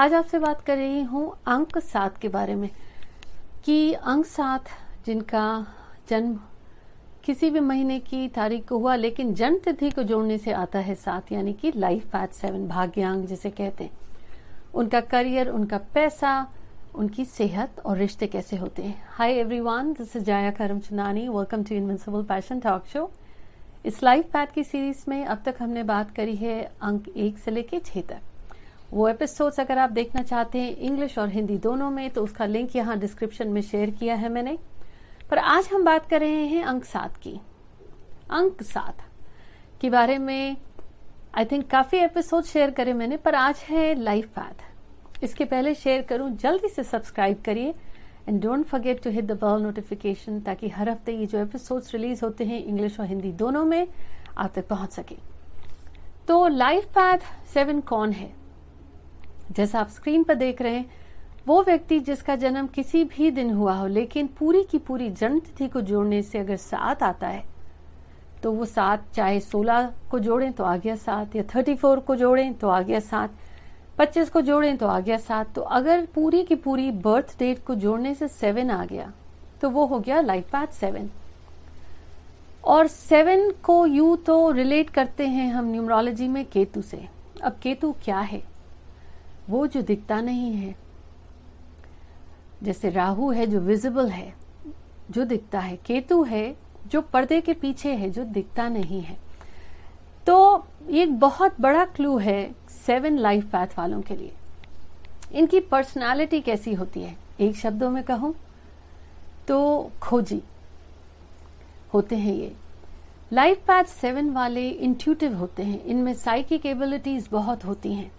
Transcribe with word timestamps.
आज 0.00 0.14
आपसे 0.14 0.38
बात 0.38 0.60
कर 0.60 0.76
रही 0.76 1.02
हूँ 1.02 1.36
अंक 1.46 1.78
सात 1.78 2.16
के 2.18 2.28
बारे 2.28 2.54
में। 2.54 2.68
कि 3.64 3.92
अंक 3.92 4.26
सात 4.26 4.64
जिनका 5.06 5.66
जन्म 6.08 6.38
किसी 7.24 7.50
भी 7.50 7.60
महीने 7.60 7.98
की 8.00 8.28
तारीख 8.28 8.68
को 8.68 8.78
हुआ, 8.78 8.94
लेकिन 8.94 9.34
जन्म 9.34 9.58
तिथि 9.58 9.90
को 9.90 10.02
जोड़ने 10.02 10.38
से 10.38 10.52
आता 10.52 10.78
है 10.78 10.94
सात, 10.94 11.32
यानी 11.32 11.52
कि 11.52 11.72
लाइफ 11.76 12.06
पैथ 12.06 12.28
सेवन 12.28 12.66
भाग्यांग 12.68 13.26
जिसे 13.26 13.50
कहते 13.50 13.84
हैं। 13.84 13.90
उनका 14.74 15.00
करियर, 15.00 15.48
उनका 15.48 15.78
पैसा, 15.78 16.46
उनकी 16.94 17.24
सेहत 17.24 17.80
और 17.80 17.96
रिश्ते 17.96 18.26
कैसे 18.26 18.56
होते 18.56 18.82
हैं। 18.82 19.02
हाय 19.08 19.32
everyone 19.32 19.92
this 19.92 20.16
is 20.16 20.24
Jaya 20.24 20.50
Karamchandani 20.50 21.28
welcome 21.28 21.64
to 21.64 21.74
invincible 21.74 22.22
passion 22.22 22.60
talk 22.60 22.86
show 22.86 23.10
इस 23.86 24.02
लाइफ 24.02 24.32
पैथ 24.32 24.46
की 24.46 24.64
सीरीज़ 24.64 25.04
में 25.08 25.24
अब 25.24 25.42
तक 25.44 25.62
हमने 25.62 25.82
बात 25.82 26.10
करी 26.10 26.36
है 26.36 26.60
अंक 26.82 27.08
एक 27.08 27.38
से 27.38 27.50
लेके 27.50 27.78
छह 27.78 28.00
तक। 28.00 28.20
वो 28.92 29.08
एपिसोड्स 29.08 29.60
अगर 29.60 29.78
आप 29.78 29.90
देखना 29.90 30.22
चाहते 30.22 30.58
हैं 30.58 30.76
इंग्लिश 30.76 31.16
और 31.18 31.28
हिंदी 31.28 31.56
दोनों 31.58 31.90
में 31.90 32.08
तो 32.10 32.22
उसका 32.24 32.46
लिंक 32.46 32.74
यहाँ 32.76 32.98
डिस्क्रिप्शन 32.98 33.48
में 33.48 33.60
शेयर 33.62 33.90
किया 33.90 34.14
है 34.14 34.28
मैंने। 34.28 34.56
पर 35.30 35.38
आज 35.38 35.68
हम 35.72 35.84
बात 35.84 36.08
कर 36.10 36.20
रहे 36.20 36.46
हैं 36.46 36.62
अंक 36.64 36.84
सात 36.84 37.16
की। 37.16 37.38
अंक 38.30 38.62
सात 38.62 39.02
के 39.80 39.90
बारे 39.90 40.16
में 40.18 40.56
आई 41.34 41.44
थिंक 41.44 41.66
काफ़ी 41.70 41.98
एपिसोड 41.98 42.44
शेयर 42.44 42.70
करे 42.70 42.92
मैंने, 42.92 43.16
पर 43.16 43.34
आज 43.34 43.64
है 43.68 43.94
लाइफ 43.94 44.28
पैथ 44.38 45.22
इसके 45.24 45.44
पहले 45.44 45.74
शेयर 45.74 46.02
करूँ, 46.02 46.30
जल्दी 46.32 46.68
से 46.68 46.84
सब्सक्राइब 46.84 47.42
करिए। 47.44 47.74
And 48.28 48.40
don't 48.42 48.66
forget 48.66 49.02
to 49.04 49.10
hit 49.10 49.24
the 49.24 49.32
bell 49.34 49.62
notification 49.62 50.40
ताकि 50.40 50.68
हर 50.68 50.88
हफ़्ते 50.90 51.12
ये 51.12 51.26
जो 51.26 51.38
एपिसोड्स 51.38 51.94
रिलीज़ 51.94 52.24
होते 52.24 52.44
हैं 52.44 52.62
इंग्लिश 52.64 52.98
और 53.00 53.06
हिंदी 53.06 53.32
दोनों 53.34 53.64
में 53.64 53.86
आप 54.38 54.52
तक 54.54 54.68
पहुँच 54.68 54.92
सके। 54.92 55.16
तो 56.28 56.46
लाइफ 56.48 56.84
पैथ 56.94 57.18
सेवन 57.54 57.80
कौन 57.82 58.12
है? 58.12 58.39
जैसा 59.50 59.80
आप 59.80 59.88
स्क्रीन 59.88 60.22
पर 60.24 60.34
देख 60.34 60.62
रहे 60.62 60.74
हैं, 60.74 60.90
वो 61.46 61.62
व्यक्ति 61.62 61.98
जिसका 62.00 62.36
जन्म 62.36 62.66
किसी 62.66 63.04
भी 63.06 63.30
दिन 63.30 63.50
हुआ 63.50 63.74
हो, 63.74 63.86
लेकिन 63.86 64.26
पूरी 64.38 64.62
की 64.62 64.78
पूरी 64.78 65.10
जन्म 65.10 65.38
तिथि 65.38 65.68
को 65.68 65.80
जोड़ने 65.80 66.22
से 66.22 66.38
अगर 66.38 66.56
सात 66.56 67.02
आता 67.02 67.28
है 67.28 67.44
तो 68.42 68.52
वो 68.52 68.64
सात 68.64 69.04
चाहे 69.14 69.40
सोलह 69.40 69.90
को 70.10 70.18
जोड़ें 70.18 70.52
तो 70.52 70.64
आ 70.64 70.76
गया 70.76 70.94
सात, 70.96 71.36
या 71.36 71.42
थर्टी 71.54 71.74
फोर 71.74 72.00
को 72.00 72.16
जोड़ें 72.16 72.54
तो 72.54 72.68
आ 72.68 72.80
गया 72.80 73.00
सात, 73.00 73.30
पच्चीस 73.98 74.30
को 74.30 74.40
जोड़ें 74.40 74.76
तो 74.76 74.86
आ 74.86 74.98
गया 75.00 75.16
सात 75.18 75.54
तो 75.54 75.62
अगर 75.62 76.06
पूरी 76.14 76.42
की 76.44 76.54
पूरी 76.56 76.90
बर्थ 76.90 77.38
डेट 77.38 77.64
को 77.66 77.74
जोड़ने 77.74 78.14
से 78.14 78.28
सेवन 78.28 78.70
आ 78.70 78.84
गया 78.84 79.12
तो 79.60 79.70
वो 79.70 79.84
हो 79.86 79.98
गया 79.98 80.20
लाइफ 80.20 80.50
पाथ 80.50 80.66
सेवन 80.74 81.10
और 82.64 82.86
सेवन 82.86 83.50
को 83.62 83.84
यू 83.86 84.14
तो 84.16 84.50
रिलेट 84.50 84.90
करते 84.90 85.26
हैं 85.26 85.52
हम 85.52 85.70
न्यूमरोलॉजी 85.70 86.28
में 86.28 86.44
केतु 86.44 86.82
से। 86.82 87.04
अब 87.42 87.58
केतु 87.62 87.92
क्या 88.04 88.18
है? 88.20 88.42
वो 89.50 89.66
जो 89.66 89.82
दिखता 89.82 90.20
नहीं 90.20 90.52
है, 90.52 90.74
जैसे 92.62 92.90
राहु 92.90 93.30
है 93.30 93.46
जो 93.46 93.60
विजिबल 93.60 94.08
है, 94.08 94.32
जो 95.10 95.24
दिखता 95.24 95.60
है, 95.60 95.76
केतु 95.76 96.22
है 96.22 96.56
जो 96.86 97.00
पर्दे 97.02 97.40
के 97.40 97.52
पीछे 97.54 97.94
है, 97.94 98.10
जो 98.10 98.24
दिखता 98.24 98.68
नहीं 98.68 99.00
है। 99.00 99.16
तो 100.26 100.66
ये 100.88 101.02
एक 101.02 101.18
बहुत 101.20 101.60
बड़ा 101.60 101.84
क्लू 101.86 102.16
है 102.18 102.54
सेवन 102.68 103.18
लाइफ 103.18 103.44
पैथ 103.44 103.78
वालों 103.78 104.00
के 104.00 104.16
लिए। 104.16 104.32
इनकी 105.32 105.60
पर्सनालिटी 105.60 106.40
कैसी 106.40 106.74
होती 106.74 107.02
है? 107.02 107.16
एक 107.40 107.56
शब्दों 107.56 107.90
में 107.90 108.02
कहूँ 108.04 108.34
तो 109.48 109.90
खोजी 110.02 110.42
होते 111.94 112.16
हैं 112.16 112.34
ये। 112.34 112.54
लाइफ 113.32 113.58
पैथ 113.66 113.84
सेवन 113.84 114.30
वाले 114.30 114.68
इंट्यूटिव 114.68 115.36
होते 115.36 115.62
हैं। 115.62 115.84
इनमें 115.84 116.14
साइकिक 116.14 116.66
एबिलिटीज 116.66 117.28
बहुत 117.32 117.64
होती 117.64 117.92
हैं। 117.94 118.10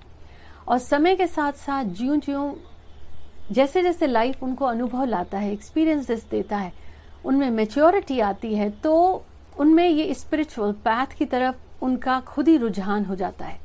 और 0.67 0.77
समय 0.79 1.15
के 1.15 1.27
साथ 1.27 1.53
साथ 1.57 1.85
ज्यो 1.97 2.15
ज्यो 2.17 2.57
जैसे 3.51 3.81
जैसे 3.83 4.07
लाइफ 4.07 4.43
उनको 4.43 4.65
अनुभव 4.65 5.03
लाता 5.05 5.37
है 5.37 5.51
एक्सपीरियंसेस 5.53 6.25
देता 6.31 6.57
है, 6.57 6.71
उनमें 7.25 7.49
मेच्योरिटी 7.51 8.19
आती 8.19 8.53
है 8.55 8.69
तो 8.79 9.23
उनमें 9.59 9.87
ये 9.87 10.13
स्पिरिचुअल 10.13 10.71
पैथ 10.85 11.17
की 11.17 11.25
तरफ़ 11.25 11.83
उनका 11.83 12.19
खुद 12.19 12.47
ही 12.47 12.57
रुझान 12.57 13.05
हो 13.05 13.15
जाता 13.15 13.45
है। 13.45 13.59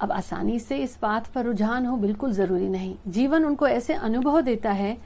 अब 0.00 0.12
आसानी 0.12 0.58
से 0.58 0.76
इस 0.78 0.98
बात 1.02 1.26
पर 1.26 1.44
रुझान 1.44 1.86
हो 1.86 1.96
बिल्कुल 1.96 2.32
ज़रूरी 2.32 2.68
नहीं। 2.68 2.94
जीवन 3.08 3.44
उनको 3.44 3.68
ऐसे 3.68 3.94
अनुभव 3.94 4.40
देता 4.40 4.72
है 4.72 4.96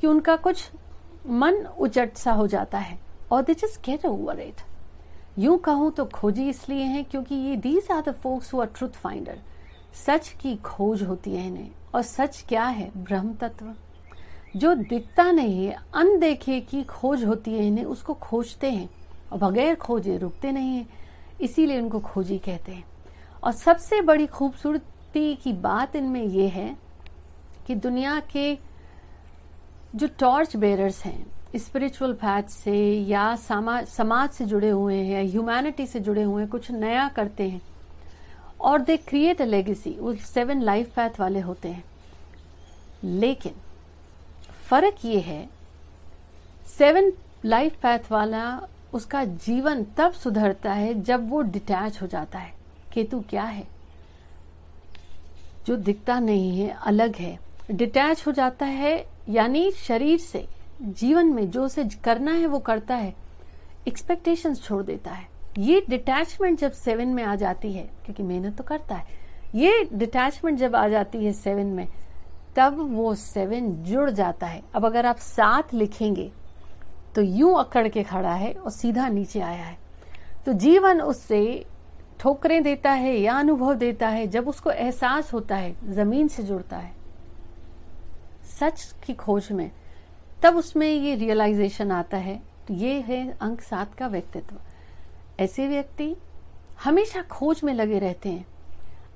कि 0.00 0.06
उनका 0.06 0.36
कुछ 0.38 0.70
मन 1.26 1.64
उचट 1.78 2.16
सा 2.16 2.32
हो 2.32 2.46
जाता 2.46 2.78
है, 2.78 2.98
और 3.32 3.42
they 3.42 3.54
just 3.54 3.84
get 3.86 4.06
over 4.06 4.40
it 4.40 4.60
यूँ 5.38 5.58
कहूँ 5.58 5.90
तो 5.92 6.04
खोजी 6.04 6.48
इसलिए 6.48 6.84
है 6.84 7.02
क्योंकि 7.02 7.34
ये 7.34 7.56
these 7.58 7.90
are 7.90 8.02
the 8.02 8.14
folks 8.14 8.52
who 8.54 8.60
are 8.60 8.86
finder 8.86 9.38
सच 9.96 10.28
की 10.40 10.54
खोज 10.56 11.02
होती 11.02 11.34
है 11.34 11.46
इन्हें, 11.46 11.70
और 11.94 12.02
सच 12.02 12.44
क्या 12.48 12.64
है? 12.64 12.90
ब्रह्म 12.96 13.34
तत्व 13.34 13.74
जो 14.56 14.74
दिखता 14.74 15.30
नहीं 15.30 15.66
है, 15.66 15.76
अनदेखे 15.94 16.60
की 16.60 16.82
खोज 16.82 17.24
होती 17.24 17.54
है 17.54 17.66
इन्हें, 17.66 17.84
उसको 17.84 18.14
खोजते 18.14 18.70
हैं, 18.70 18.88
और 19.32 19.38
बगैर 19.38 19.74
खोजे 19.74 20.16
रुकते 20.16 20.52
नहीं 20.52 20.76
है, 20.76 20.86
इसीलिए 21.40 21.80
उनको 21.80 22.00
खोजी 22.00 22.38
कहते 22.38 22.72
हैं। 22.72 22.84
और 23.42 23.52
सबसे 23.52 24.00
बड़ी 24.00 24.26
खूबसूरती 24.26 25.34
की 25.34 25.52
बात 25.52 25.96
इनमें 25.96 26.22
यह 26.22 26.52
है 26.52 26.76
कि 27.66 27.74
दुनिया 27.74 28.18
के 28.32 28.58
जो 29.96 30.06
टॉर्च 30.18 30.56
बेरर्स 30.56 31.02
हैं 31.04 31.26
स्पिरिचुअल 31.58 32.12
पैथ 32.12 32.48
से 32.48 32.76
या 33.04 33.34
समाज 33.36 34.30
से 34.30 34.44
जुड़े 34.44 34.68
हुए 34.70 34.94
हैं 34.94 35.12
या 35.12 35.30
ह्यूमैनिटी 35.30 35.86
से 35.86 36.00
जुड़े 36.00 36.22
हुए 36.22 36.42
हैं, 36.42 36.50
कुछ 36.50 36.70
नया 36.70 37.08
करते 37.08 37.48
हैं 37.48 37.60
और 38.60 38.80
दे 38.80 38.96
क्रिएट 38.96 39.42
अ 39.42 39.44
लेगेसी 39.44 39.90
वो 39.90 40.14
सेवन 40.14 40.62
लाइफ 40.62 40.94
पैथ 40.96 41.10
वाले 41.20 41.40
होते 41.40 41.68
हैं। 41.68 41.84
लेकिन, 43.04 43.52
फ़र्क 44.68 44.94
ये 45.04 45.20
है 45.20 45.50
सेवन 46.66 47.12
लाइफ 47.44 47.76
पैथ 47.82 48.00
वाला 48.10 48.68
उसका 48.92 49.24
जीवन 49.24 49.84
तब 49.84 50.12
सुधरता 50.12 50.72
है 50.72 51.02
जब 51.02 51.30
वो 51.30 51.42
डिटैच 51.42 52.02
हो 52.02 52.06
जाता 52.06 52.38
है। 52.38 52.54
केतु 52.92 53.20
क्या 53.20 53.42
है? 53.42 53.68
जो 55.66 55.76
दिखता 55.76 56.20
नहीं 56.20 56.58
है, 56.58 56.68
अलग 56.68 57.16
है। 57.16 57.38
डिटैच 57.70 58.26
हो 58.26 58.32
जाता 58.32 58.66
है, 58.66 59.06
यानी 59.28 59.70
शरीर 59.70 60.18
से, 60.18 60.48
जीवन 60.82 61.26
में 61.26 61.50
जो 61.50 61.64
उसे 61.64 61.84
करना 61.84 62.32
है 62.32 62.46
वो 62.46 62.58
करता 62.58 62.94
है। 62.94 63.14
एक्सपेक्टेशंस 63.88 64.62
छोड़ 64.62 64.82
देता 64.82 65.10
है। 65.10 65.28
ये 65.58 65.80
डिटैचमेंट 65.88 66.58
जब 66.58 66.72
सेवन 66.72 67.08
में 67.08 67.22
आ 67.22 67.34
जाती 67.36 67.72
है, 67.72 67.82
क्योंकि 68.04 68.22
मेहनत 68.22 68.56
तो 68.56 68.64
करता 68.64 68.94
है, 68.94 69.18
ये 69.54 69.88
डिटैचमेंट 69.92 70.58
जब 70.58 70.76
आ 70.76 70.86
जाती 70.88 71.24
है 71.24 71.32
सेवन 71.32 71.66
में, 71.66 71.86
तब 72.56 72.76
वो 72.92 73.14
सेवन 73.14 73.70
जुड़ 73.84 74.10
जाता 74.10 74.46
है। 74.46 74.62
अब 74.74 74.84
अगर 74.86 75.06
आप 75.06 75.16
सात 75.16 75.74
लिखेंगे 75.74 76.30
तो 77.14 77.22
यूँ 77.22 77.58
अकड़ 77.58 77.88
के 77.88 78.02
खड़ा 78.02 78.34
है 78.34 78.52
और 78.52 78.70
सीधा 78.70 79.08
नीचे 79.08 79.40
आया 79.40 79.64
है। 79.64 79.78
तो 80.46 80.52
जीवन 80.54 81.00
उससे 81.00 81.66
ठोकरें 82.20 82.62
देता 82.62 82.90
है 82.92 83.16
या 83.16 83.34
अनुभव 83.34 83.74
देता 83.74 84.08
है, 84.08 84.26
जब 84.26 84.48
उसको 84.48 84.70
एहसास 84.70 85.32
होता 85.32 85.56
है, 85.56 85.74
ज़मीन 85.86 86.28
से 86.28 86.42
जुड़ता 86.42 86.76
है। 86.76 86.92
सच 88.60 88.82
की 89.04 89.14
खोज 89.14 89.50
में, 89.52 89.70
तब 90.42 90.56
उसमें 90.56 90.88
ये 90.88 91.14
रियलाइजेशन 91.14 91.90
आता 91.90 92.16
है। 92.16 92.40
तो 92.68 92.74
ये 92.74 93.00
है 93.00 93.28
अंक 93.32 93.60
सात 93.60 93.94
का 93.94 94.06
व्यक्तित्व। 94.06 94.56
ऐसे 95.40 95.66
व्यक्ति 95.68 96.14
हमेशा 96.84 97.22
खोज 97.22 97.60
में 97.64 97.72
लगे 97.74 97.98
रहते 97.98 98.28
हैं। 98.28 98.46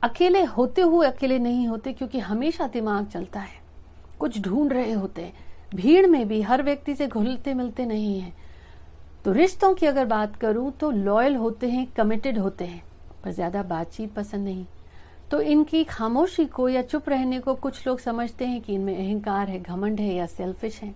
अकेले 0.03 0.43
होते 0.45 0.83
हुए 0.83 1.07
अकेले 1.07 1.39
नहीं 1.39 1.67
होते, 1.69 1.93
क्योंकि 1.93 2.19
हमेशा 2.21 2.67
दिमाग 2.67 3.07
चलता 3.07 3.41
है। 3.41 3.63
कुछ 4.19 4.41
ढूंढ 4.41 4.73
रहे 4.73 4.93
होते 4.93 5.23
हैं। 5.23 5.33
भीड़ 5.75 6.07
में 6.07 6.27
भी 6.29 6.41
हर 6.43 6.63
व्यक्ति 6.63 6.95
से 6.95 7.07
घुलते 7.09 7.55
मिलते 7.55 7.87
नहीं 7.87 8.19
है। 8.21 8.33
तो 9.25 9.33
रिश्तों 9.33 9.73
की 9.75 9.87
अगर 9.87 10.05
बात 10.07 10.37
करूँ 10.37 10.71
तो 10.73 10.91
लॉयल 10.91 11.37
होते 11.37 11.71
हैं 11.71 11.87
कमिटेड 11.93 12.39
होते 12.39 12.65
हैं, 12.65 12.83
पर 13.25 13.31
ज़्यादा 13.31 13.63
बातचीत 13.63 14.13
पसंद 14.15 14.45
नहीं। 14.45 14.65
तो 15.31 15.41
इनकी 15.43 15.85
खामोशी 15.85 16.45
को 16.47 16.69
या 16.69 16.83
चुप 16.83 17.09
रहने 17.09 17.39
को 17.41 17.55
कुछ 17.55 17.87
लोग 17.87 17.99
समझते 18.01 18.47
हैं 18.47 18.61
कि 18.61 18.75
इनमें 18.75 18.97
अहंकार 18.97 19.49
है, 19.49 19.59
घमंड 19.61 20.01
है 20.01 20.15
या 20.15 20.27
सेल्फिश 20.27 20.81
है। 20.83 20.95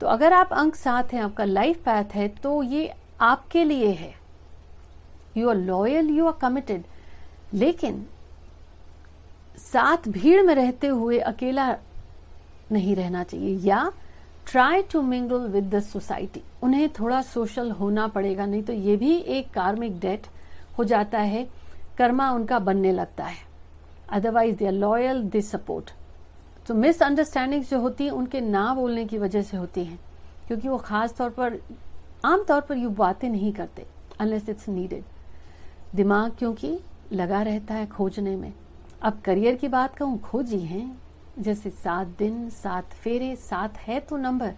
तो 0.00 0.06
अगर 0.06 0.32
आप 0.32 0.52
अंक 0.52 0.74
साथ 0.74 1.12
हैं, 1.12 1.20
आपका 1.20 1.44
लाइफ 1.44 1.82
पैथ 1.84 2.14
है 2.14 2.28
तो 2.36 2.62
ये 2.62 2.92
आपके 3.20 3.64
लिए 3.64 3.90
है। 3.90 4.12
You 5.36 5.48
are 5.48 5.56
loyal 5.56 6.10
you 6.10 6.26
are 6.26 6.38
committed 6.40 6.84
लेकिन 7.54 8.06
साथ 9.58 10.08
भीड़ 10.08 10.42
में 10.42 10.54
रहते 10.54 10.86
हुए 10.86 11.18
अकेला 11.18 11.70
नहीं 12.72 12.94
रहना 12.96 13.22
चाहिए। 13.24 13.56
या 13.58 13.90
try 14.50 14.82
to 14.82 15.02
mingle 15.02 15.46
with 15.48 15.74
the 15.74 15.80
society 15.80 16.42
उन्हें 16.62 16.88
थोड़ा 16.90 17.20
सोशल 17.22 17.70
होना 17.70 18.06
पड़ेगा, 18.08 18.46
नहीं 18.46 18.62
तो 18.62 18.72
ये 18.72 18.96
भी 18.96 19.16
एक 19.16 19.50
कार्मिक 19.50 19.98
डेट 20.00 20.26
हो 20.78 20.84
जाता 20.84 21.18
है। 21.18 21.46
कर्मा 21.98 22.30
उनका 22.30 22.58
बनने 22.58 22.92
लगता 22.92 23.24
है। 23.24 23.46
Otherwise 24.10 24.56
they 24.56 24.66
are 24.66 24.72
loyal 24.72 25.22
they 25.22 25.40
support 25.40 25.90
तो 26.66 26.74
मिसअंडरस्टैंडिंग 26.74 27.64
जो 27.64 27.80
होती 27.80 28.04
है, 28.04 28.10
उनके 28.10 28.40
ना 28.40 28.72
बोलने 28.74 29.04
की 29.04 29.18
वजह 29.18 29.42
से 29.42 29.56
होती 29.56 29.84
है। 29.84 29.98
क्योंकि 30.46 30.68
वो 30.68 30.76
खास 30.78 31.16
तौर 31.16 31.30
पर 31.30 31.58
आमतौर 32.24 32.60
पर 32.60 32.76
यू 32.76 32.90
बातें 32.90 33.28
नहीं 33.30 33.52
करते 33.52 33.86
अनलेस 34.20 34.48
इट्स 34.48 34.68
नीडेड 34.68 35.04
दिमाग 35.94 36.32
क्योंकि 36.38 36.78
लगा 37.12 37.42
रहता 37.42 37.74
है 37.74 37.86
खोजने 37.86 38.34
में। 38.36 38.52
अब 39.02 39.20
करियर 39.24 39.54
की 39.56 39.68
बात 39.68 39.94
कहूँ, 39.96 40.18
खोजी 40.20 40.60
हैं। 40.60 41.00
जैसे 41.38 41.70
सात 41.70 42.06
दिन, 42.18 42.48
सात 42.50 42.92
फेरे, 42.94 43.34
सात 43.36 43.76
है 43.78 43.98
तो 44.00 44.16
नंबर 44.16 44.54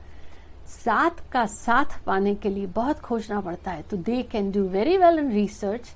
सात 0.67 1.21
का 1.33 1.45
साथ 1.47 1.99
पाने 2.05 2.35
के 2.35 2.49
लिए 2.49 2.67
बहुत 2.67 3.01
खोजना 3.01 3.41
पड़ता 3.41 3.71
है। 3.71 3.83
तो 3.83 3.97
they 3.99 4.23
can 4.23 4.51
do 4.51 4.63
very 4.69 4.97
well 4.99 5.19
in 5.19 5.31
research 5.33 5.93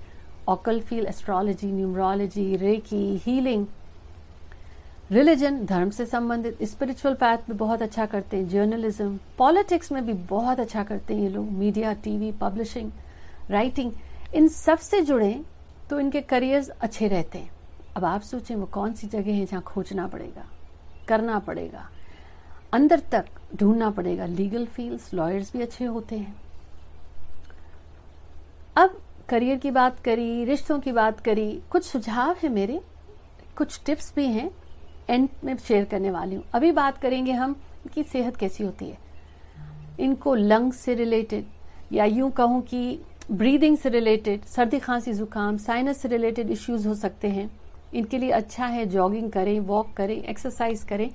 occult 0.49 0.81
field 0.81 1.06
astrology 1.06 1.70
numerology 1.72 2.56
reiki 2.56 3.17
healing 3.17 3.67
religion 5.11 5.65
धर्म 5.67 5.91
से 5.91 6.05
संबंधित 6.06 6.62
स्पिरिचुअल 6.62 7.15
पैथ 7.15 7.49
में 7.49 7.56
बहुत 7.59 7.83
अच्छा 7.83 8.05
करते 8.06 8.37
हैं 8.37 8.49
जर्नलिज्म 8.49 9.19
पॉलिटिक्स 9.39 9.91
में 9.93 10.05
भी 10.06 10.12
बहुत 10.29 10.61
अच्छा 10.61 10.83
करते 10.85 11.15
हैं 11.15 11.23
ये 11.23 11.29
लोग 11.29 11.51
मीडिया 11.53 11.93
टीवी 12.05 12.31
पब्लिशिंग 12.41 12.91
राइटिंग 13.51 13.93
इन 14.35 14.49
सबसे 14.49 15.01
जुड़े 15.03 15.35
तो 15.91 15.99
इनके 16.01 16.21
करियर्स 16.23 16.69
अच्छे 16.71 17.09
रहते 17.09 17.39
हैं। 17.39 17.51
अब 17.97 18.05
आप 18.05 18.23
सोचें 18.23 18.55
वो 18.56 18.67
कौन 18.67 18.93
सी 18.95 19.06
जगह 19.09 19.33
है 19.33 19.45
जहाँ 19.45 19.62
खोजना 19.62 20.06
पड़ेगा, 20.06 20.45
करना 21.09 21.39
पड़ेगा, 21.41 21.89
अंदर 22.73 23.01
तक 23.12 23.25
ढूंढना 23.56 23.91
पड़ेगा। 23.91 24.27
लीगल 24.27 24.67
फील्ड्स 24.67 25.12
लॉयर्स 25.15 25.53
भी 25.53 25.62
अच्छे 25.62 25.85
होते 25.85 26.17
हैं। 26.17 26.35
अब 28.77 28.99
करियर 29.29 29.59
की 29.59 29.71
बात 29.71 30.01
करी, 30.01 30.45
रिश्तों 30.45 30.79
की 30.81 30.93
बात 30.93 31.21
करी, 31.21 31.51
कुछ 31.71 31.85
सुझाव 31.85 32.37
है 32.43 32.49
मेरे, 32.49 32.81
कुछ 33.56 33.81
टिप्स 33.87 34.12
भी 34.17 34.27
हैं। 34.29 34.51
एंड 35.09 35.29
में 35.45 35.56
शेयर 35.56 35.85
करने 35.85 36.11
वाली 36.11 36.37
हूँ। 36.37 36.45
अभी 36.55 36.73
बात 36.73 36.99
करेंगे 36.99 37.33
हम 37.33 37.56
कि 37.95 38.03
सेहत 38.03 38.37
कैसी 38.37 38.65
होती 38.65 38.89
है। 38.89 38.99
इनको 40.01 40.35
लंग्स 40.35 40.77
से 40.77 40.95
रिलेटेड 40.95 41.45
या 41.93 42.05
यूँ 42.05 42.31
कहूँ 42.31 42.61
कि 42.62 43.01
ब्रीदिंग 43.31 43.77
से 43.79 43.89
रिलेटेड 43.89 44.45
सर्दी, 44.45 44.79
खांसी, 44.79 45.12
जुकाम 45.12 45.56
साइनस 45.56 45.99
से 45.99 46.09
रिलेटेड 46.09 46.51
इश्यूज़ 46.51 46.89
हो 46.89 46.95
सकते 46.95 47.29
हैं। 47.29 47.51
इनके 47.95 48.19
लिए 48.19 48.31
अच्छा 48.31 48.67
है 48.67 48.87
जॉगिंग 48.87 49.31
करें 49.33 49.59
वॉक 49.61 49.93
करें 49.97 50.17
एक्सरसाइज 50.17 50.83
करें, 50.85 51.11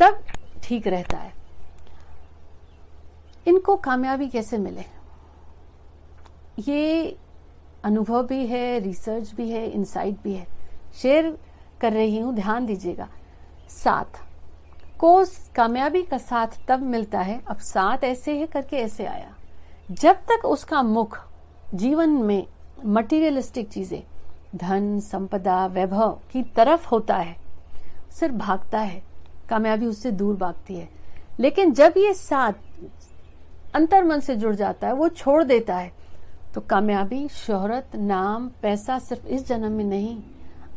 तब 0.00 0.22
ठीक 0.62 0.86
रहता 0.86 1.18
है। 1.18 1.32
इनको 3.46 3.76
कामयाबी 3.76 4.28
कैसे 4.28 4.58
मिले? 4.58 4.84
ये 6.62 7.16
अनुभव 7.84 8.26
भी 8.26 8.44
है 8.46 8.78
रिसर्च 8.80 9.32
भी 9.34 9.48
है 9.50 9.66
इंसाइट 9.70 10.16
भी 10.24 10.32
है। 10.34 10.46
शेयर 10.94 11.36
कर 11.80 11.92
रही 11.92 12.18
हूँ, 12.18 12.34
ध्यान 12.34 12.66
दीजिएगा। 12.66 13.08
साथ। 13.70 14.20
को 14.98 15.24
कामयाबी 15.56 16.02
का 16.02 16.18
साथ 16.18 16.46
तब 16.68 16.82
मिलता 16.82 17.20
है, 17.20 17.40
अब 17.48 17.58
साथ 17.58 18.04
ऐसे 18.04 18.38
है 18.38 18.46
करके 18.46 18.76
ऐसे 18.76 19.04
आया। 19.06 19.34
जब 19.90 20.16
तक 20.30 20.44
उसका 20.44 20.82
मुख 20.82 21.18
जीवन 21.74 22.10
में 22.10 22.46
मटेरियलिस्टिक 22.84 23.68
चीज़ें, 23.68 24.02
धन, 24.56 24.98
संपदा, 25.00 25.66
वैभव 25.66 26.18
की 26.32 26.42
तरफ़ 26.42 26.88
होता 26.88 27.16
है, 27.16 27.36
सिर्फ़ 28.10 28.34
भागता 28.34 28.78
है, 28.78 29.02
कामयाबी 29.48 29.86
उससे 29.86 30.10
दूर 30.10 30.36
भागती 30.36 30.74
है। 30.74 30.88
लेकिन 31.40 31.72
जब 31.72 31.94
ये 31.96 32.14
साथ 32.14 32.52
अंतर 33.74 34.04
मन 34.04 34.20
से 34.20 34.36
जुड़ 34.36 34.54
जाता 34.54 34.86
है, 34.86 34.92
वो 34.92 35.08
छोड़ 35.08 35.42
देता 35.44 35.76
है 35.76 35.92
तो 36.54 36.60
कामयाबी, 36.60 37.28
शोहरत, 37.28 37.96
नाम, 37.96 38.50
पैसा 38.62 38.98
सिर्फ़ 38.98 39.26
इस 39.26 39.46
जन्म 39.46 39.72
में 39.72 39.84
नहीं, 39.84 40.22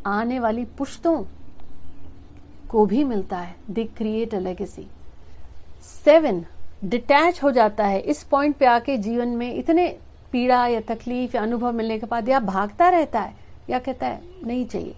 आने 0.05 0.39
वाली 0.39 0.65
पुश्तों 0.65 1.23
को 2.73 2.85
भी 2.85 3.03
मिलता 3.03 3.37
है 3.37 3.55
they 3.69 3.83
create 3.97 4.33
a 4.35 4.39
legacy 4.39 4.87
seven 5.83 6.45
detach 6.83 7.41
हो 7.43 7.51
जाता 7.51 7.85
है। 7.85 7.99
इस 7.99 8.23
पॉइंट 8.23 8.55
पे 8.55 8.65
आके 8.65 8.97
जीवन 8.97 9.27
में 9.27 9.53
इतने 9.53 9.87
पीड़ा 10.31 10.65
या 10.67 10.79
तकलीफ़ 10.81 11.35
या 11.35 11.41
अनुभव 11.41 11.71
मिलने 11.71 11.99
के 11.99 12.05
बाद 12.05 12.29
या 12.29 12.39
भागता 12.39 12.89
रहता 12.89 13.21
है 13.21 13.35
या 13.69 13.79
कहता 13.79 14.07
है, 14.07 14.21
नहीं 14.45 14.65
चाहिए। 14.65 14.95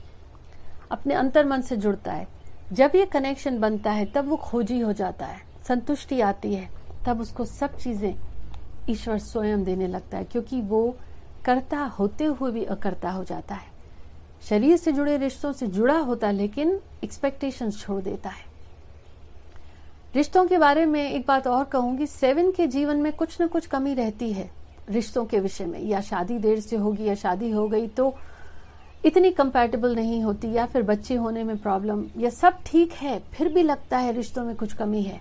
अपने 0.91 1.13
अंतर 1.13 1.45
मन 1.45 1.61
से 1.61 1.77
जुड़ता 1.77 2.13
है। 2.13 2.27
जब 2.73 2.91
ये 2.95 3.05
कनेक्शन 3.05 3.59
बनता 3.59 3.91
है, 3.91 4.05
तब 4.05 4.29
वो 4.29 4.35
खोजी 4.35 4.79
हो 4.79 4.93
जाता 4.93 5.25
है। 5.25 5.41
संतुष्टि 5.67 6.21
आती 6.21 6.53
है। 6.53 6.69
तब 7.05 7.21
उसको 7.21 7.45
सब 7.45 7.77
चीज़ें 7.77 8.13
ईश्वर 8.89 9.17
स्वयं 9.17 9.63
देने 9.63 9.87
लगता 9.87 10.17
है, 10.17 10.23
क्योंकि 10.23 10.61
वो 10.61 10.97
करता 11.45 11.79
होते 11.99 12.23
हुए 12.23 12.51
भी 12.51 12.63
अकर्ता 12.65 13.11
हो 13.11 13.23
जाता 13.23 13.55
है। 13.55 13.74
शरीर 14.41 14.77
से 14.77 14.91
जुड़े 14.91 15.17
रिश्तों 15.17 15.51
से 15.51 15.67
जुड़ा 15.67 15.97
होता 15.99 16.27
है, 16.27 16.33
लेकिन 16.33 16.79
एक्सपेक्टेशन 17.03 17.71
छोड़ 17.71 18.01
देता 18.01 18.29
है। 18.29 18.43
रिश्तों 20.15 20.45
के 20.45 20.57
बारे 20.57 20.85
में 20.85 21.01
एक 21.03 21.25
बात 21.27 21.47
और 21.47 21.63
कहूँगी 21.63 22.05
सेवन 22.07 22.51
के 22.51 22.67
जीवन 22.67 22.97
में 22.97 23.11
कुछ 23.13 23.41
न 23.41 23.47
कुछ 23.47 23.65
कमी 23.65 23.93
रहती 23.93 24.31
है 24.33 24.49
रिश्तों 24.89 25.25
के 25.25 25.39
विषय 25.39 25.65
में। 25.65 25.79
या 25.81 26.01
शादी 26.01 26.37
देर 26.39 26.59
से 26.59 26.75
होगी 26.75 27.03
या 27.03 27.15
शादी 27.15 27.49
हो 27.51 27.67
गई 27.67 27.87
तो 27.87 28.13
इतनी 29.05 29.31
कंपैटिबल 29.31 29.95
नहीं 29.95 30.21
होती, 30.23 30.51
या 30.51 30.65
फिर 30.65 30.83
बच्चे 30.83 31.15
होने 31.15 31.43
में 31.43 31.57
प्रॉब्लम 31.57 32.05
या 32.17 32.29
सब 32.29 32.61
ठीक 32.65 32.93
है, 32.93 33.19
फिर 33.33 33.53
भी 33.53 33.63
लगता 33.63 33.97
है 33.97 34.11
रिश्तों 34.11 34.45
में 34.45 34.55
कुछ 34.55 34.73
कमी 34.73 35.01
है। 35.01 35.19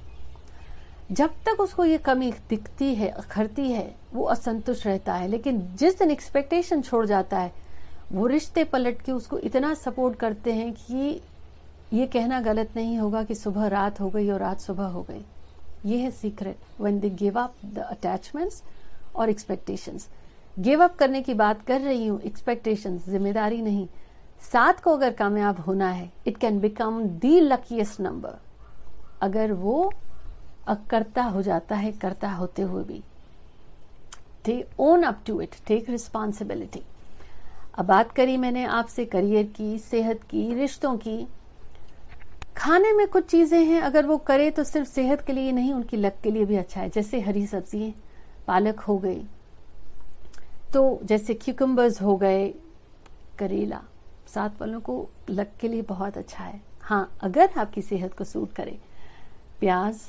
जब 1.12 1.30
तक 1.46 1.60
उसको 1.60 1.84
ये 1.84 1.98
कमी 1.98 2.32
दिखती 2.48 2.94
है 2.94 3.08
अखरती 3.08 3.70
है, 3.70 3.94
वो 4.14 4.24
असंतुष्ट 4.24 4.86
रहता 4.86 5.14
है। 5.14 5.28
लेकिन 5.28 5.60
जिस 5.76 5.98
दिन 5.98 6.10
एक्सपेक्टेशन 6.10 6.82
छोड़ 6.82 7.04
जाता 7.06 7.38
है 7.38 7.52
वो 8.12 8.26
रिश्ते 8.26 8.64
पलट 8.64 9.00
के 9.02 9.12
उसको 9.12 9.38
इतना 9.40 9.72
सपोर्ट 9.74 10.16
करते 10.18 10.52
हैं 10.52 10.72
कि 10.74 11.20
ये 11.92 12.06
कहना 12.06 12.40
गलत 12.40 12.70
नहीं 12.76 12.98
होगा 12.98 13.22
कि 13.24 13.34
सुबह 13.34 13.66
रात 13.68 14.00
हो 14.00 14.08
गई 14.10 14.28
और 14.30 14.40
रात 14.40 14.60
सुबह 14.60 14.84
हो 14.86 15.02
गई। 15.10 15.24
ये 15.86 15.98
है 15.98 16.10
secret 16.10 16.80
when 16.80 17.00
they 17.00 17.10
give 17.12 17.38
up 17.40 17.54
the 17.64 17.78
attachments 17.80 18.62
और 19.16 19.30
एक्सपेक्टेशंस 19.30 20.08
गिव 20.58 20.82
अप 20.84 20.96
करने 20.96 21.22
की 21.22 21.34
बात 21.34 21.62
कर 21.66 21.80
रही 21.80 22.06
हूँ 22.06 22.20
एक्सपेक्टेशन 22.22 22.98
ज़िम्मेदारी 23.08 23.60
नहीं। 23.62 23.86
सात 24.42 24.80
को 24.80 24.96
अगर 24.96 25.12
कामयाब 25.12 25.60
होना 25.66 25.90
है 25.90 26.10
it 26.26 26.36
can 26.38 26.58
become 26.60 27.02
the 27.18 27.38
luckiest 27.40 28.00
number 28.00 28.38
अगर 29.22 29.52
वो 29.52 29.92
अकर्ता 30.68 31.22
हो 31.24 31.42
जाता 31.42 31.76
है, 31.76 31.92
करता 31.92 32.30
होते 32.30 32.62
हुए 32.62 32.82
भी। 32.84 33.02
They 34.44 34.64
own 34.78 35.02
up 35.02 35.22
to 35.26 35.40
it 35.40 35.54
take 35.66 35.90
responsibility 35.90 36.82
अब 37.74 37.86
बात 37.86 38.12
करी 38.12 38.36
मैंने 38.36 38.64
आपसे 38.64 39.04
करियर 39.04 39.44
की, 39.46 39.78
सेहत 39.78 40.22
की, 40.22 40.52
रिश्तों 40.54 40.96
की। 40.96 41.26
खाने 42.56 42.92
में 42.92 43.06
कुछ 43.08 43.26
चीज़ें 43.26 43.64
हैं, 43.64 43.80
अगर 43.80 44.06
वो 44.06 44.16
करे 44.18 44.50
तो 44.50 44.64
सिर्फ़ 44.64 44.88
सेहत 44.88 45.20
के 45.20 45.32
लिए 45.32 45.52
नहीं, 45.52 45.72
उनकी 45.72 45.96
लक 45.96 46.20
के 46.22 46.30
लिए 46.30 46.44
भी 46.44 46.56
अच्छा 46.56 46.80
है। 46.80 46.88
जैसे 46.90 47.20
हरी 47.20 47.46
सब्ज़ियाँ 47.46 47.92
पालक 48.46 48.80
हो 48.80 48.98
गई। 48.98 49.22
तो 50.74 51.00
जैसे 51.04 51.34
क्यूकम्बर्स 51.34 52.00
हो 52.02 52.16
गए, 52.16 52.48
करेला 53.38 53.80
सात 54.34 54.60
वालों 54.60 54.80
को 54.80 55.08
लक 55.30 55.52
के 55.60 55.68
लिए 55.68 55.82
बहुत 55.82 56.18
अच्छा 56.18 56.44
है। 56.44 56.60
हाँ 56.82 57.16
अगर 57.20 57.50
आपकी 57.56 57.82
सेहत 57.82 58.14
को 58.14 58.24
सूट 58.24 58.52
करे, 58.52 58.78
प्याज 59.60 60.00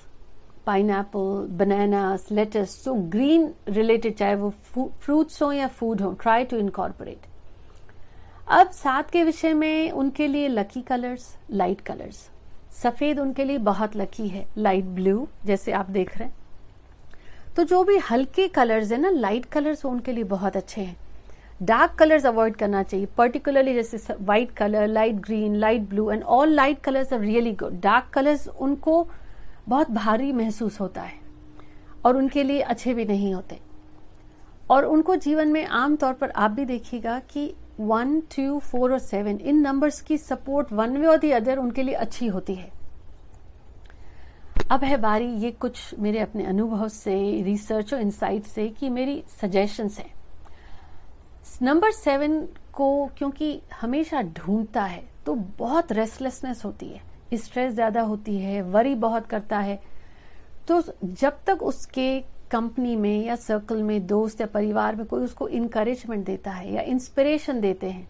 pineapple 0.89 1.47
bananas 1.57 2.27
lettuce 2.31 2.83
so 2.83 2.93
green 3.11 3.53
related 3.69 4.15
चाहे 4.15 4.35
वो 4.35 4.49
फ्रूट्स 4.71 5.41
हो 5.41 5.51
या 5.51 5.67
फ़ूड 5.69 6.01
हो 6.01 6.11
ट्राई 6.21 6.43
टू 6.43 6.57
इनकॉर्पोरेट 6.57 7.25
अब 8.47 8.69
सात 8.69 9.09
के 9.11 9.23
विषय 9.23 9.53
में 9.53 9.91
उनके 9.91 10.25
लिए 10.27 10.47
लकी 10.47 10.81
कलर्स 10.81 11.23
लाइट 11.51 11.79
कलर्स 11.81 12.17
सफ़ेद 12.73 13.19
उनके 13.19 13.43
लिए 13.43 13.57
बहुत 13.57 13.95
लकी 13.97 14.27
है 14.27 14.45
लाइट 14.57 14.85
ब्लू 14.85 15.27
जैसे 15.45 15.71
आप 15.71 15.89
देख 15.89 16.17
रहे 16.17 16.27
हैं। 16.27 16.35
तो 17.55 17.63
जो 17.63 17.83
भी 17.83 17.97
हल्के 18.11 18.47
कलर्स 18.47 18.91
है 18.91 18.99
ना 19.01 19.09
लाइट 19.09 19.45
कलर्स 19.45 19.83
उनके 19.85 20.11
लिए 20.11 20.23
बहुत 20.25 20.57
अच्छे 20.57 20.81
हैं। 20.81 20.95
डार्क 21.63 21.95
कलर्स 21.99 22.25
अवॉइड 22.25 22.55
करना 22.55 22.83
चाहिए 22.83 23.07
पर्टिकुलरली 23.17 23.73
जैसे 23.73 24.13
white 24.13 24.51
colour 24.51 24.87
light 24.87 25.15
green 25.21 25.55
light 25.55 25.89
blue 25.89 26.09
and 26.11 26.23
all 26.23 26.53
light 26.53 26.79
colours 26.79 27.13
are 27.13 27.19
really 27.19 27.53
good 27.53 27.81
dark 27.81 28.13
colours 28.13 28.47
उनको 28.49 29.05
बहुत 29.67 29.91
भारी 29.91 30.31
महसूस 30.33 30.79
होता 30.79 31.01
है, 31.01 31.19
और 32.05 32.17
उनके 32.17 32.43
लिए 32.43 32.61
अच्छे 32.61 32.93
भी 32.93 33.05
नहीं 33.05 33.33
होते। 33.33 33.59
और 34.69 34.85
उनको 34.85 35.15
जीवन 35.17 35.47
में 35.47 35.65
आमतौर 35.65 36.13
पर 36.13 36.31
आप 36.31 36.51
भी 36.51 36.65
देखिएगा 36.65 37.19
कि 37.31 37.53
वन 37.79 38.19
टू 38.35 38.57
फोर 38.61 38.91
और 38.91 38.99
सेवन 38.99 39.37
इन 39.37 39.61
नंबर्स 39.61 40.01
की 40.01 40.17
सपोर्ट 40.17 40.71
वन 40.73 40.97
वे 40.97 41.07
और 41.07 41.17
दी 41.17 41.31
अदर 41.31 41.57
उनके 41.57 41.83
लिए 41.83 41.95
अच्छी 41.95 42.27
होती 42.27 42.55
है। 42.55 42.71
अब 44.71 44.83
है 44.83 44.97
बारी 44.97 45.27
ये 45.37 45.51
कुछ 45.51 45.93
मेरे 45.99 46.19
अपने 46.19 46.45
अनुभव 46.45 46.87
से 46.87 47.15
रिसर्च 47.43 47.93
और 47.93 48.01
इंसाइट 48.01 48.45
से 48.45 48.67
कि 48.69 48.89
मेरी 48.89 49.23
सजेशंस 49.41 49.97
हैं। 49.99 50.13
नंबर 51.61 51.91
सेवन 51.91 52.39
को 52.73 53.05
क्योंकि 53.17 53.59
हमेशा 53.73 54.21
ढूंढता 54.37 54.83
है 54.83 55.03
तो 55.25 55.35
बहुत 55.59 55.91
रेस्टलेसनेस 55.91 56.63
होती 56.65 56.87
है। 56.87 57.01
स्ट्रेस 57.35 57.73
ज़्यादा 57.73 58.01
होती 58.03 58.37
है 58.37 58.61
वरी 58.63 58.95
बहुत 58.97 59.25
करता 59.25 59.59
है। 59.59 59.79
तो 60.67 60.81
जब 61.03 61.37
तक 61.47 61.63
उसके 61.63 62.23
कंपनी 62.51 62.95
में 62.95 63.25
या 63.25 63.35
सर्कल 63.35 63.81
में, 63.83 64.05
दोस्त 64.07 64.41
या 64.41 64.47
परिवार 64.47 64.95
में 64.95 65.05
कोई 65.05 65.23
उसको 65.23 65.47
इनकरेजमेंट 65.47 66.25
देता 66.25 66.51
है 66.51 66.73
या 66.73 66.81
इंस्पिरेशन 66.81 67.61
देते 67.61 67.89
हैं 67.89 68.07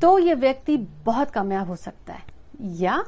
तो 0.00 0.18
ये 0.18 0.34
व्यक्ति 0.34 0.76
बहुत 1.04 1.30
कामयाब 1.30 1.68
हो 1.68 1.76
सकता 1.76 2.12
है। 2.12 2.22
या 2.76 3.04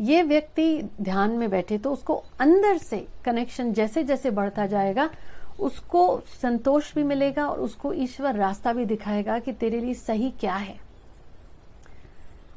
ये 0.00 0.22
व्यक्ति 0.22 0.82
ध्यान 1.00 1.30
में 1.30 1.48
बैठे 1.50 1.78
तो 1.78 1.92
उसको 1.92 2.14
अंदर 2.40 2.78
से 2.78 3.06
कनेक्शन 3.24 3.72
जैसे 3.72 4.02
जैसे 4.04 4.30
बढ़ता 4.30 4.66
जाएगा, 4.66 5.08
उसको 5.60 6.20
संतोष 6.42 6.94
भी 6.94 7.02
मिलेगा 7.02 7.46
और 7.48 7.60
उसको 7.60 7.92
ईश्वर 7.92 8.34
रास्ता 8.34 8.72
भी 8.72 8.84
दिखाएगा 8.84 9.38
कि 9.38 9.52
तेरे 9.52 9.80
लिए 9.80 9.94
सही 9.94 10.30
क्या 10.30 10.54
है। 10.54 10.78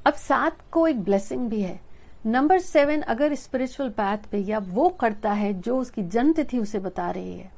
अब 0.05 0.13
साथ 0.13 0.69
को 0.71 0.87
एक 0.87 1.01
ब्लेसिंग 1.03 1.49
भी 1.49 1.61
है। 1.61 1.79
नंबर 2.25 2.59
सेवन 2.59 3.01
अगर 3.01 3.33
स्पिरिचुअल 3.35 3.89
पैथ 3.89 4.25
पे 4.31 4.37
या 4.39 4.57
वो 4.59 4.87
करता 5.01 5.31
है 5.31 5.53
जो 5.61 5.77
उसकी 5.79 6.01
जन्म 6.03 6.33
तिथि 6.33 6.57
उसे 6.57 6.79
बता 6.79 7.09
रही 7.11 7.37
है, 7.37 7.51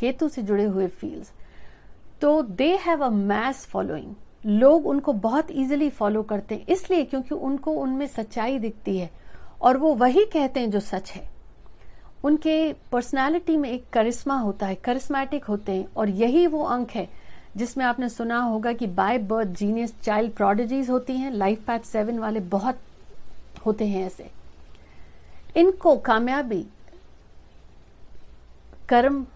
केतु 0.00 0.28
से 0.28 0.42
जुड़े 0.42 0.64
हुए 0.64 0.86
फील्ड्स 0.88 1.30
तो 2.20 2.42
they 2.42 2.68
have 2.76 3.04
a 3.04 3.08
mass 3.10 3.64
following 3.66 4.14
लोग 4.46 4.86
उनको 4.86 5.12
बहुत 5.12 5.50
इजीली 5.50 5.88
फॉलो 5.90 6.22
करते 6.22 6.54
हैं, 6.54 6.66
इसलिए 6.66 7.04
क्योंकि 7.04 7.34
उनको 7.34 7.72
उनमें 7.72 8.06
सच्चाई 8.06 8.58
दिखती 8.58 8.96
है 8.98 9.10
और 9.62 9.76
वो 9.76 9.94
वही 9.94 10.24
कहते 10.24 10.60
हैं 10.60 10.70
जो 10.70 10.80
सच 10.80 11.10
है। 11.10 11.28
उनके 12.24 12.72
पर्सनालिटी 12.92 13.56
में 13.56 13.70
एक 13.70 13.88
करिश्मा 13.92 14.38
होता 14.38 14.66
है 14.66 14.74
करिस्मेटिक 14.74 15.44
होते 15.44 15.72
हैं 15.72 15.86
और 15.96 16.08
यही 16.10 16.46
वो 16.46 16.62
अंक 16.64 16.90
है 16.90 17.08
जिसमें 17.56 17.84
आपने 17.84 18.08
सुना 18.08 18.38
होगा 18.38 18.72
कि 18.72 18.86
by 18.86 19.18
birth 19.18 19.48
genius 19.58 19.94
child 20.02 20.32
prodigies 20.32 20.90
होती 20.90 21.16
हैं 21.16 21.30
लाइफ 21.32 21.64
पैथ 21.66 21.86
सेवन 21.86 22.18
वाले 22.18 22.40
बहुत 22.52 22.78
होते 23.58 23.86
हैं 23.86 24.04
ऐसे। 24.06 24.30
इनको 25.56 25.96
कामयाबी 25.96 26.64
कर्म 28.88 29.26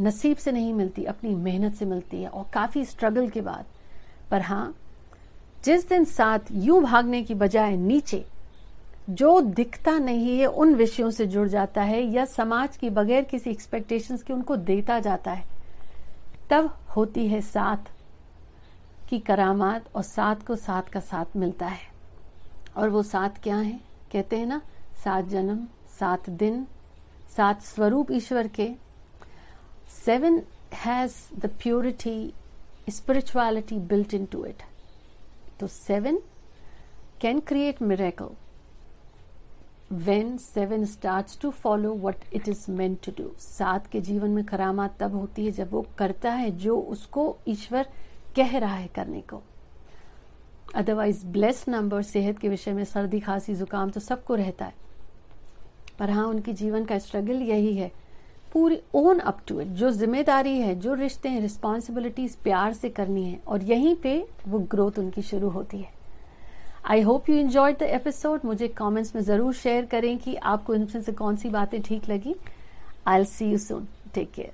नसीब 0.00 0.36
से 0.36 0.52
नहीं 0.52 0.72
मिलती, 0.74 1.04
अपनी 1.04 1.34
मेहनत 1.34 1.74
से 1.74 1.84
मिलती 1.84 2.22
है 2.22 2.28
और 2.28 2.46
काफ़ी 2.52 2.84
स्ट्रगल 2.84 3.28
के 3.28 3.40
बाद। 3.40 3.64
पर 4.30 4.42
हाँ, 4.42 4.74
जिस 5.64 5.88
दिन 5.88 6.04
साथ 6.04 6.52
यूँ 6.52 6.82
भागने 6.82 7.22
की 7.22 7.34
बजाय 7.34 7.76
नीचे, 7.76 8.24
जो 9.10 9.40
दिखता 9.40 9.98
नहीं 9.98 10.38
है, 10.38 10.46
उन 10.46 10.74
विषयों 10.74 11.10
से 11.10 11.26
जुड़ 11.26 11.48
जाता 11.48 11.82
है 11.82 12.02
या 12.04 12.24
समाज 12.24 12.76
की 12.76 12.90
बगैर 12.90 13.24
किसी 13.24 13.50
एक्सपेक्टेशंस 13.50 14.22
के 14.22 14.32
उनको 14.32 14.56
देता 14.56 15.00
जाता 15.00 15.32
है, 15.32 15.44
तब 16.50 16.70
होती 16.96 17.26
है 17.28 17.40
साथ 17.40 17.90
की 19.08 19.18
करामात 19.18 19.84
और 19.94 20.02
साथ 20.02 20.46
को 20.46 20.56
साथ 20.56 20.82
का 20.82 21.00
साथ 21.00 21.36
मिलता 21.36 21.66
है। 21.66 21.95
और 22.76 22.88
वो 22.88 23.02
सात 23.02 23.38
क्या 23.42 23.56
है? 23.56 23.78
कहते 24.12 24.38
हैं 24.38 24.46
ना, 24.46 24.60
सात 25.04 25.24
जन्म, 25.24 25.66
सात 25.98 26.30
दिन, 26.30 26.66
सात 27.36 27.62
स्वरूप 27.62 28.10
ईश्वर 28.12 28.48
के। 28.48 28.70
Seven 30.04 30.42
has 30.74 31.14
the 31.40 31.46
purity 31.62 32.32
spirituality 32.88 33.78
built 33.88 34.14
into 34.26 34.44
it 34.44 34.62
तो 35.60 35.66
seven 35.66 36.18
can 37.20 37.40
create 37.40 37.82
miracle 37.82 38.28
when 39.92 40.36
seven 40.38 40.84
start 40.84 41.40
to 41.42 41.50
follow 41.50 41.94
what 41.94 42.24
it 42.32 42.48
is 42.48 42.70
meant 42.70 42.98
to 43.04 43.12
do 43.18 43.30
सात 43.38 43.86
के 43.86 44.00
जीवन 44.00 44.30
में 44.30 44.44
करामात 44.44 44.96
तब 45.00 45.14
होती 45.14 45.44
है 45.44 45.50
जब 45.52 45.72
वो 45.72 45.86
करता 45.98 46.32
है 46.32 46.50
जो 46.58 46.78
उसको 46.78 47.36
ईश्वर 47.48 47.88
कह 48.36 48.58
रहा 48.58 48.74
है 48.74 48.88
करने 48.94 49.20
को। 49.20 49.42
अदरवाइज़ 50.74 51.24
ब्लेस 51.26 51.64
नंबर 51.68 52.02
सेहत 52.02 52.38
के 52.38 52.48
विषय 52.48 52.72
में 52.72 52.84
सर्दी, 52.84 53.20
खांसी, 53.20 53.54
जुकाम 53.54 53.90
तो 53.90 54.00
सबको 54.00 54.34
रहता 54.34 54.64
है। 54.64 54.74
पर 55.98 56.10
हाँ 56.10 56.26
उनकी 56.26 56.52
जीवन 56.52 56.84
का 56.84 56.98
स्ट्रगल 56.98 57.42
यही 57.42 57.74
है। 57.76 57.90
पूरी 58.52 58.78
ओन 58.94 59.18
अप 59.20 59.38
टू 59.48 59.60
इट 59.60 59.68
जो 59.68 59.90
ज़िम्मेदारी 59.90 60.56
है, 60.58 60.74
जो 60.74 60.94
रिश्ते 60.94 61.28
हैं 61.28 61.40
रिस्पॉन्सिबिलिटीज 61.40 62.36
प्यार 62.36 62.72
से 62.72 62.88
करनी 62.90 63.24
है, 63.24 63.38
और 63.38 63.62
यहीं 63.62 63.94
पे 63.96 64.18
वो 64.48 64.58
ग्रोथ 64.70 64.98
उनकी 64.98 65.22
शुरू 65.22 65.48
होती 65.48 65.78
है। 65.78 65.94
I 66.86 67.00
hope 67.02 67.28
you 67.30 67.36
enjoyed 67.36 67.78
the 67.78 67.82
episode 67.82 68.40
मुझे 68.44 68.68
कॉमेंट्स 68.68 69.14
में 69.16 69.22
ज़रूर 69.22 69.54
शेयर 69.54 69.84
करें 69.86 70.16
कि 70.18 70.34
आपको 70.34 70.74
इनमें 70.74 71.02
से 71.02 71.12
कौन 71.12 71.36
सी 71.36 71.48
बातें 71.50 71.80
ठीक 71.82 72.08
लगी। 72.08 72.34
I'll 73.18 73.24
see 73.26 73.50
you 73.50 73.58
soon 73.58 73.86
take 74.14 74.30
care 74.32 74.52